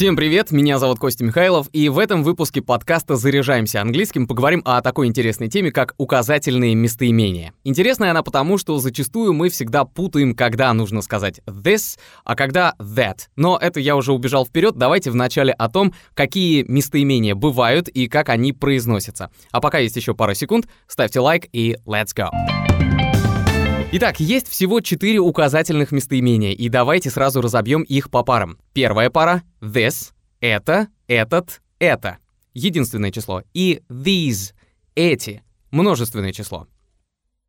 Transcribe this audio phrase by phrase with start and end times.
[0.00, 4.80] Всем привет, меня зовут Костя Михайлов, и в этом выпуске подкаста «Заряжаемся английским» поговорим о
[4.80, 7.52] такой интересной теме, как указательные местоимения.
[7.64, 13.26] Интересная она потому, что зачастую мы всегда путаем, когда нужно сказать this, а когда that.
[13.36, 18.30] Но это я уже убежал вперед, давайте вначале о том, какие местоимения бывают и как
[18.30, 19.30] они произносятся.
[19.52, 22.30] А пока есть еще пара секунд, ставьте лайк и let's go!
[23.92, 28.56] Итак, есть всего четыре указательных местоимения, и давайте сразу разобьем их по парам.
[28.72, 32.18] Первая пара— this, это, этот, это.
[32.54, 33.42] Единственное число.
[33.52, 34.54] И these,
[34.94, 36.68] эти, множественное число.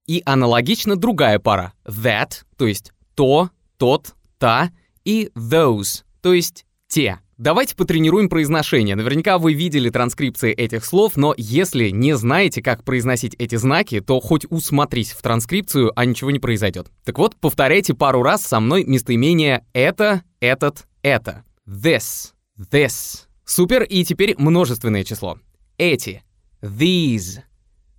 [0.08, 4.72] И аналогично другая пара— that, то есть то, тот, та,
[5.06, 7.20] и those, то есть те.
[7.42, 8.96] Давайте потренируем произношение.
[8.96, 14.20] Наверняка вы видели транскрипции этих слов, но если не знаете, как произносить эти знаки, то
[14.20, 16.92] хоть усмотрись в транскрипцию, а ничего не произойдет.
[17.04, 21.44] Так вот, повторяйте пару раз со мной местоимение «это», «этот», «это».
[21.68, 23.22] This, this.
[23.44, 25.40] Супер, и теперь множественное число.
[25.80, 26.22] Эти.
[26.62, 27.40] These.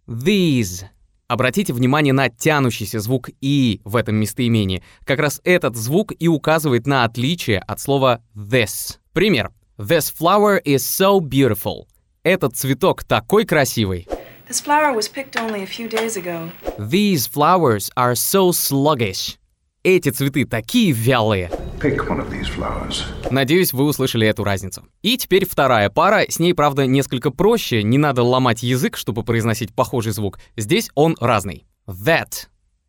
[0.06, 0.84] These.
[1.26, 4.84] Обратите внимание на тянущийся звук «и» в этом местоимении.
[5.04, 9.01] Как раз этот звук и указывает на отличие от слова «this».
[9.12, 9.50] Пример.
[9.78, 11.86] This flower is so beautiful.
[12.24, 14.08] Этот цветок такой красивый.
[14.48, 16.50] This flower was picked only a few days ago.
[16.78, 19.36] These flowers are so sluggish.
[19.84, 21.50] Эти цветы такие вялые.
[21.78, 23.02] Pick one of these flowers.
[23.30, 24.86] Надеюсь, вы услышали эту разницу.
[25.02, 26.24] И теперь вторая пара.
[26.26, 27.82] С ней, правда, несколько проще.
[27.82, 30.38] Не надо ломать язык, чтобы произносить похожий звук.
[30.56, 31.66] Здесь он разный.
[31.86, 32.46] That.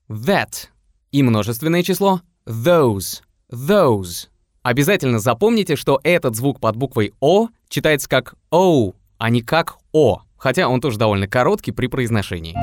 [0.08, 0.68] That.
[1.12, 2.22] И множественное число.
[2.46, 3.22] Those.
[3.52, 4.28] Those.
[4.64, 10.22] Обязательно запомните, что этот звук под буквой О читается как О, а не как О,
[10.38, 12.56] хотя он тоже довольно короткий при произношении.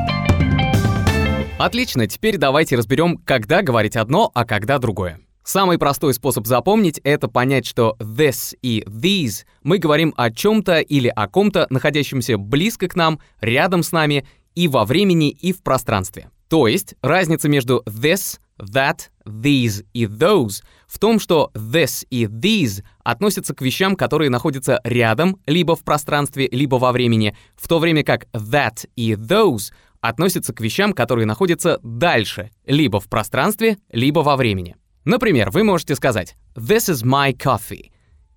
[1.58, 5.20] Отлично, теперь давайте разберем, когда говорить одно, а когда другое.
[5.44, 11.08] Самый простой способ запомнить— это понять, что this и these мы говорим о чем-то или
[11.08, 16.30] о ком-то, находящемся близко к нам, рядом с нами и во времени, и в пространстве.
[16.48, 22.82] То есть разница между this, that, these и those в том, что this и these
[23.02, 28.04] относятся к вещам, которые находятся рядом, либо в пространстве, либо во времени, в то время
[28.04, 34.36] как that и those относятся к вещам, которые находятся дальше, либо в пространстве, либо во
[34.36, 34.76] времени.
[35.04, 37.90] Например, вы можете сказать «This is my coffee»,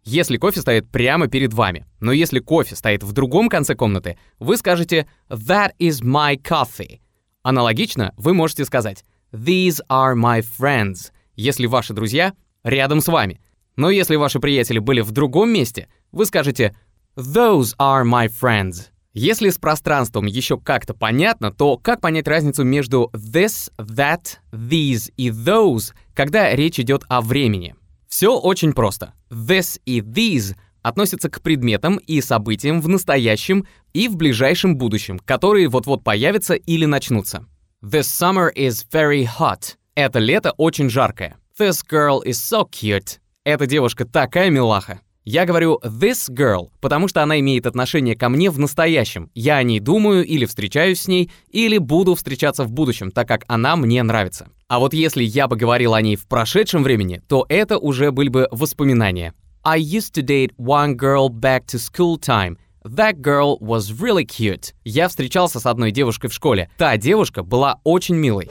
[0.05, 1.85] если кофе стоит прямо перед вами.
[2.01, 6.99] Но если кофе стоит в другом конце комнаты, вы скажете «That is my coffee»,
[7.43, 12.33] Аналогично вы можете сказать «These are my friends», если ваши друзья
[12.63, 13.41] рядом с вами.
[13.75, 16.75] Но если ваши приятели были в другом месте, вы скажете
[17.17, 18.89] «Those are my friends».
[19.15, 25.29] Если с пространством еще как-то понятно, то как понять разницу между this, that, these и
[25.29, 27.75] those, когда речь идет о времени?
[28.07, 29.13] Все очень просто.
[29.29, 35.67] This и these относятся к предметам и событиям в настоящем и в ближайшем будущем, которые
[35.67, 37.45] вот-вот появятся или начнутся.
[37.83, 39.75] This summer is very hot.
[39.93, 41.35] Это лето очень жаркое.
[41.59, 43.19] This girl is so cute.
[43.43, 45.01] Эта девушка такая милаха.
[45.25, 49.29] Я говорю this girl, потому что она имеет отношение ко мне в настоящем.
[49.35, 53.43] Я о ней думаю или встречаюсь с ней, или буду встречаться в будущем, так как
[53.49, 54.47] она мне нравится.
[54.69, 58.29] А вот если я бы говорил о ней в прошедшем времени, то это уже были
[58.29, 59.33] бы воспоминания.
[59.65, 62.57] I used to date one girl back to school time.
[62.83, 64.73] That girl was really cute.
[64.83, 66.69] Я встречался с одной девушкой в школе.
[66.77, 68.49] Та девушка была очень милой.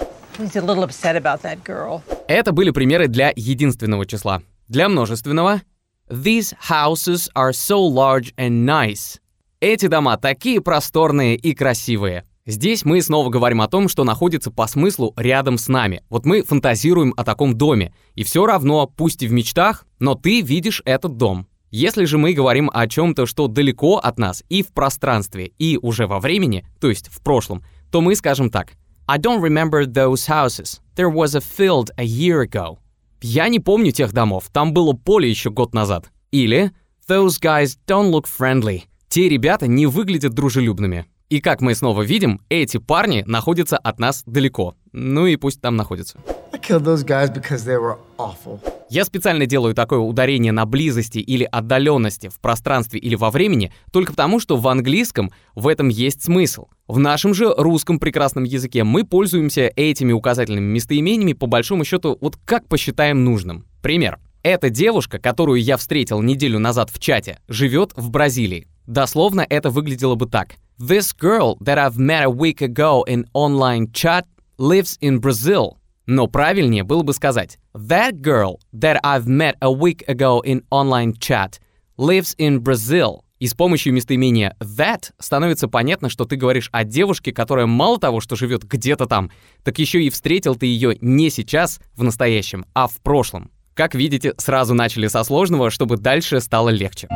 [2.29, 4.43] Это были примеры для единственного числа.
[4.69, 5.61] Для множественного
[6.09, 9.19] These houses are so large and nice.
[9.61, 12.25] Эти дома такие просторные и красивые.
[12.45, 16.03] Здесь мы снова говорим о том, что находится по смыслу рядом с нами.
[16.09, 17.95] Вот мы фантазируем о таком доме.
[18.15, 21.47] И все равно, пусть и в мечтах, но ты видишь этот дом.
[21.73, 26.07] Если же мы говорим о чем-то, что далеко от нас и в пространстве, и уже
[26.07, 28.75] во времени, то есть в прошлом, то мы скажем так.
[29.09, 30.83] I don't remember those houses.
[30.97, 32.77] There was a field a year ago.
[33.23, 36.11] Я не помню тех домов, там было поле еще год назад.
[36.31, 36.73] Или
[37.09, 38.83] Those guys don't look friendly.
[39.09, 41.07] Те ребята не выглядят дружелюбными.
[41.31, 44.75] И как мы снова видим, эти парни находятся от нас далеко.
[44.93, 46.19] Ну и пусть там находятся.
[46.53, 48.61] I killed those guys because they were awful.
[48.93, 54.13] Я специально делаю такое ударение на близости или отдаленности в пространстве или во времени, только
[54.13, 56.67] потому, что в английском в этом есть смысл.
[56.89, 62.37] В нашем же русском прекрасном языке мы пользуемся этими указательными местоимениями по большому счету вот
[62.45, 63.65] как посчитаем нужным.
[63.81, 64.19] Пример.
[64.43, 68.69] Эта девушка, которую я встретил неделю назад в чате, живет в Бразилии.
[68.87, 70.57] Дословно это выглядело бы так.
[70.79, 74.27] This girl that I've met a week ago in online chat
[74.59, 75.79] lives in Brazil.
[76.07, 81.13] Но правильнее было бы сказать That girl that I've met a week ago in online
[81.19, 81.61] chat
[81.97, 83.21] lives in Brazil.
[83.39, 88.21] И с помощью местоимения that становится понятно, что ты говоришь о девушке, которая мало того,
[88.21, 89.31] что живет где-то там,
[89.65, 93.51] так еще и встретил ты ее не сейчас, в настоящем, а в прошлом.
[93.75, 97.09] Как видите, сразу начали со сложного, чтобы дальше стало легче.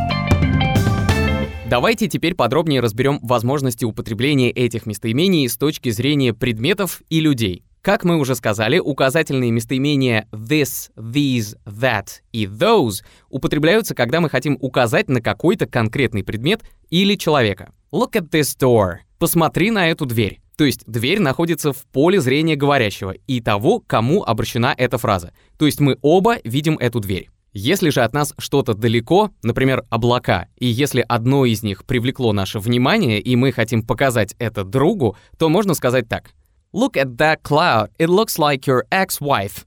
[1.69, 7.66] Давайте теперь подробнее разберем возможности употребления этих местоимений с точки зрения предметов и людей.
[7.87, 14.59] Как мы уже сказали, указательные местоимения this, these, that и those употребляются, когда мы хотим
[14.61, 17.71] указать на какой-то конкретный предмет или человека.
[17.93, 18.97] Look at this door.
[19.21, 20.41] Посмотри на эту дверь.
[20.57, 25.33] То есть дверь находится в поле зрения говорящего и того, кому обращена эта фраза.
[25.57, 27.31] То есть мы оба видим эту дверь.
[27.53, 32.59] Если же от нас что-то далеко, например, облака, и если одно из них привлекло наше
[32.59, 36.33] внимание, и мы хотим показать это другу, то можно сказать так.
[36.77, 39.65] Look at that cloud, it looks like your ex-wife.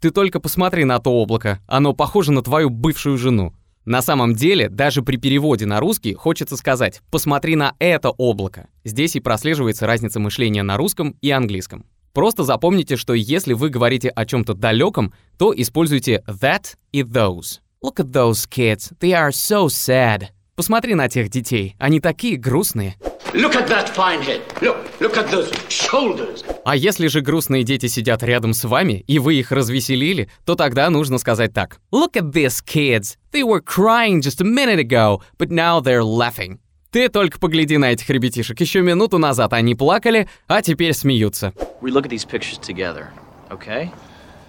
[0.00, 3.54] Ты только посмотри на то облако, оно похоже на твою бывшую жену.
[3.84, 8.68] На самом деле, даже при переводе на русский хочется сказать «посмотри на это облако».
[8.82, 11.86] Здесь и прослеживается разница мышления на русском и английском.
[12.12, 17.60] Просто запомните, что если вы говорите о чем-то далеком, то используйте that и those.
[17.80, 20.30] Look at those kids, they are so sad.
[20.56, 22.96] Посмотри на тех детей, они такие грустные.
[23.34, 24.40] Look at that fine head.
[24.60, 26.44] Look, look at those shoulders.
[26.64, 30.90] А если же грустные дети сидят рядом с вами, и вы их развеселили, то тогда
[30.90, 31.78] нужно сказать так.
[31.92, 33.16] Look at these kids.
[33.32, 36.58] They were crying just a minute ago, but now they're laughing.
[36.90, 38.60] Ты только погляди на этих ребятишек.
[38.60, 41.52] Еще минуту назад они плакали, а теперь смеются.
[41.80, 43.06] We look at these pictures together,
[43.48, 43.90] okay?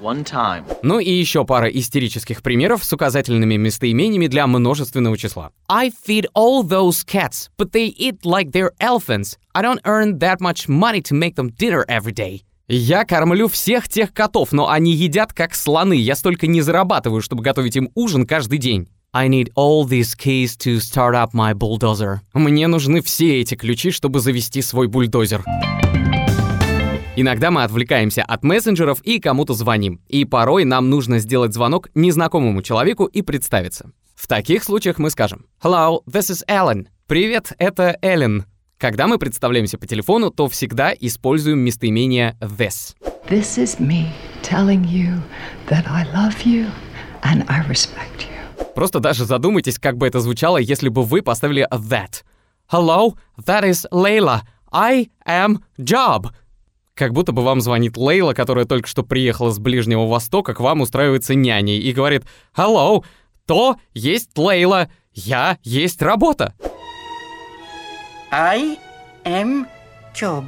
[0.01, 0.63] One time.
[0.81, 5.51] Ну и еще пара истерических примеров с указательными местоимениями для множественного числа.
[5.69, 9.37] I feed all those cats, but they eat like they're elephants.
[9.53, 12.41] I don't earn that much money to make them dinner every day.
[12.67, 15.93] Я кормлю всех тех котов, но они едят как слоны.
[15.93, 18.89] Я столько не зарабатываю, чтобы готовить им ужин каждый день.
[19.13, 22.21] I need all these keys to start up my bulldozer.
[22.33, 25.43] Мне нужны все эти ключи, чтобы завести свой бульдозер.
[27.17, 29.99] Иногда мы отвлекаемся от мессенджеров и кому-то звоним.
[30.07, 33.91] И порой нам нужно сделать звонок незнакомому человеку и представиться.
[34.15, 36.87] В таких случаях мы скажем «Hello, this is Ellen».
[37.07, 38.45] «Привет, это Эллен».
[38.77, 42.95] Когда мы представляемся по телефону, то всегда используем местоимение this.
[43.29, 44.05] This is me
[44.41, 45.21] telling you
[45.69, 46.67] that I love you
[47.23, 48.73] and I respect you.
[48.73, 52.23] Просто даже задумайтесь, как бы это звучало, если бы вы поставили that.
[52.71, 54.43] Hello, that is Layla.
[54.71, 56.31] I am Job.
[57.01, 60.81] Как будто бы вам звонит Лейла, которая только что приехала с Ближнего Востока, к вам
[60.81, 62.25] устраивается няней и говорит
[62.55, 63.03] «Hello,
[63.47, 66.53] то есть Лейла, я есть работа».
[68.31, 68.77] I
[69.25, 69.65] am
[70.13, 70.45] Job.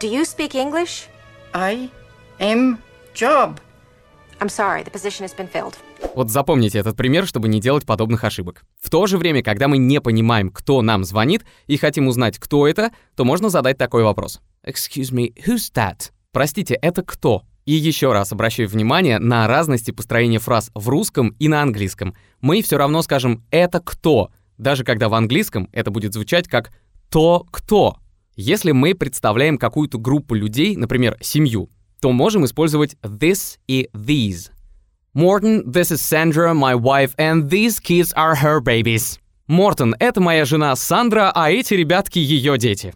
[0.00, 1.08] Do you speak English?
[1.52, 1.90] I
[2.38, 2.78] am
[3.12, 3.58] Job.
[4.38, 5.74] I'm sorry, the position has been filled.
[6.14, 8.62] Вот запомните этот пример, чтобы не делать подобных ошибок.
[8.80, 12.68] В то же время, когда мы не понимаем, кто нам звонит, и хотим узнать, кто
[12.68, 14.40] это, то можно задать такой вопрос.
[14.64, 16.10] Excuse me, who's that?
[16.32, 17.44] Простите, это кто?
[17.64, 22.14] И еще раз обращаю внимание на разности построения фраз в русском и на английском.
[22.40, 26.72] Мы все равно скажем «это кто», даже когда в английском это будет звучать как
[27.08, 27.96] «то кто».
[28.36, 31.70] Если мы представляем какую-то группу людей, например, семью,
[32.00, 34.50] то можем использовать this и these.
[35.14, 39.18] Morton, this is Sandra, my wife, and these kids are her babies.
[39.50, 42.94] Мортон, это моя жена Сандра, а эти ребятки ее дети.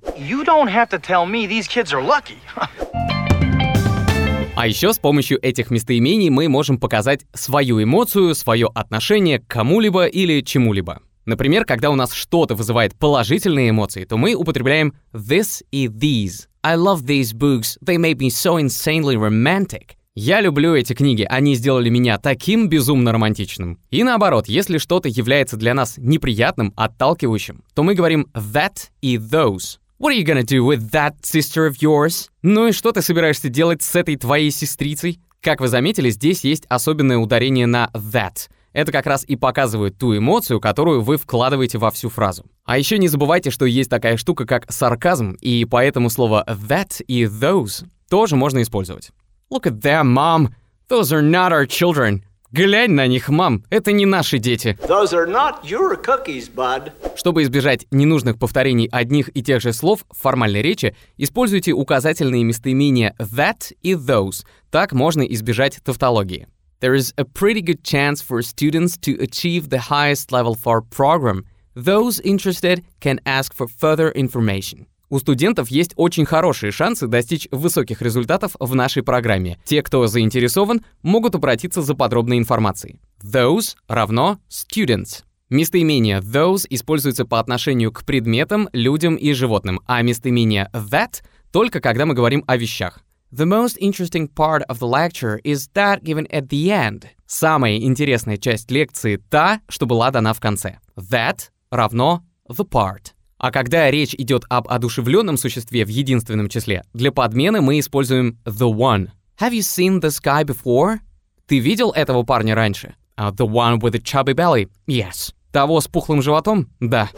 [4.55, 10.07] А еще с помощью этих местоимений мы можем показать свою эмоцию, свое отношение к кому-либо
[10.07, 11.01] или чему-либо.
[11.25, 16.47] Например, когда у нас что-то вызывает положительные эмоции, то мы употребляем this и these.
[16.63, 19.97] I love these books, they made me so insanely romantic.
[20.17, 23.81] Я люблю эти книги, они сделали меня таким безумно романтичным.
[23.91, 29.81] И наоборот, если что-то является для нас неприятным, отталкивающим, то мы говорим that и those.
[29.99, 32.29] What are you gonna do with that sister of yours?
[32.43, 35.19] Ну и что ты собираешься делать с этой твоей сестрицей?
[35.41, 38.49] Как вы заметили, здесь есть особенное ударение на that.
[38.73, 42.47] Это как раз и показывает ту эмоцию, которую вы вкладываете во всю фразу.
[42.65, 47.25] А еще не забывайте, что есть такая штука, как сарказм, и поэтому слово that и
[47.25, 49.11] those тоже можно использовать.
[49.51, 50.55] Look at them, mom.
[50.89, 52.25] Those are not our children.
[52.53, 54.79] Глянь на них, мам, это не наши дети.
[54.87, 56.93] Those are not your cookies, bud.
[57.17, 63.17] Чтобы избежать ненужных повторений одних и тех же слов в формальной речи, используйте указательные местоимения
[63.19, 64.45] that и those.
[64.71, 66.47] Так можно избежать тавтологии.
[66.81, 71.45] There is a pretty good chance for students to achieve the highest level for program.
[71.75, 74.87] Those interested can ask for further information.
[75.11, 79.59] У студентов есть очень хорошие шансы достичь высоких результатов в нашей программе.
[79.65, 82.99] Те, кто заинтересован, могут обратиться за подробной информацией.
[83.23, 85.25] Those равно students.
[85.51, 92.07] Местоимение those используется по отношению к предметам, людям и животным, а местоимение that только когда
[92.07, 93.01] мы говорим о вещах.
[93.31, 97.07] The most interesting part of the lecture is that given at the end.
[97.27, 100.79] Самая интересная часть лекции та, что была дана в конце.
[100.97, 103.14] That равно the part.
[103.45, 108.73] А когда речь идет об одушевленном существе в единственном числе, для подмены мы используем the
[108.73, 109.11] one.
[109.39, 111.01] Have you seen this guy before?
[111.47, 112.95] Ты видел этого парня раньше?
[113.19, 114.71] Uh, the one with the chubby belly?
[114.87, 115.35] Yes.
[115.53, 116.71] Того с пухлым животом?
[116.81, 117.11] Да.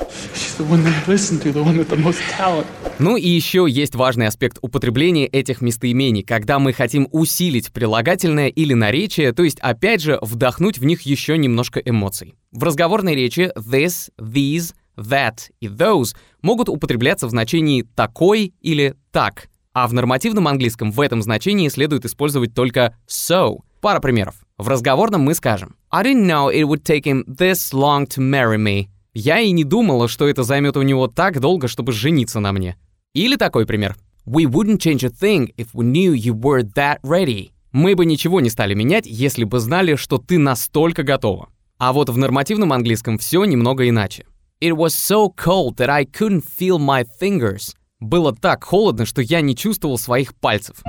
[2.98, 8.74] Ну и еще есть важный аспект употребления этих местоимений, когда мы хотим усилить прилагательное или
[8.74, 12.34] наречие, то есть опять же вдохнуть в них еще немножко эмоций.
[12.50, 19.48] В разговорной речи this, these, that и those могут употребляться в значении «такой» или «так»,
[19.72, 23.58] а в нормативном английском в этом значении следует использовать только so.
[23.80, 24.36] Пара примеров.
[24.56, 28.56] В разговорном мы скажем I didn't know it would take him this long to marry
[28.56, 28.88] me.
[29.12, 32.76] Я и не думала, что это займет у него так долго, чтобы жениться на мне.
[33.14, 33.96] Или такой пример.
[34.26, 37.50] We wouldn't change a thing if we knew you were that ready.
[37.72, 41.50] Мы бы ничего не стали менять, если бы знали, что ты настолько готова.
[41.78, 44.24] А вот в нормативном английском все немного иначе.
[44.58, 47.74] It was so cold that I couldn't feel my fingers.
[48.00, 50.82] Было так холодно, что я не чувствовал своих пальцев.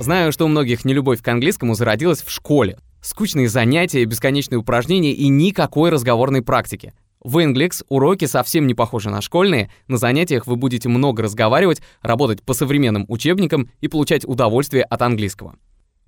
[0.00, 2.78] Знаю, что у многих нелюбовь к английскому зародилась в школе.
[3.00, 6.94] Скучные занятия, бесконечные упражнения и никакой разговорной практики.
[7.22, 12.42] В Inglix уроки совсем не похожи на школьные, на занятиях вы будете много разговаривать, работать
[12.42, 15.54] по современным учебникам и получать удовольствие от английского.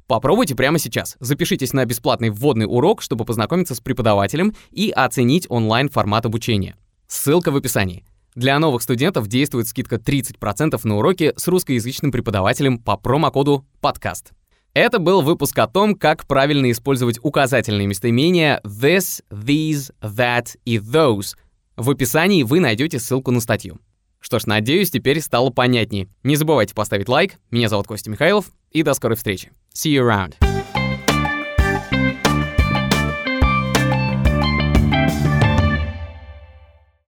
[0.07, 1.17] Попробуйте прямо сейчас.
[1.19, 6.77] Запишитесь на бесплатный вводный урок, чтобы познакомиться с преподавателем и оценить онлайн-формат обучения.
[7.09, 8.05] Ссылка в описании.
[8.37, 14.33] Для новых студентов действует скидка 30% на уроки с русскоязычным преподавателем по промокоду «Подкаст».
[14.75, 21.35] Это был выпуск о том, как правильно использовать указательные местоимения this, these, that и those.
[21.77, 23.79] В описании вы найдете ссылку на статью.
[24.21, 26.09] Что ж, надеюсь, теперь стало понятнее.
[26.25, 27.39] Не забывайте поставить лайк.
[27.51, 29.52] Меня зовут Костя Михайлов, и до скорой встречи.
[29.74, 30.45] See you around.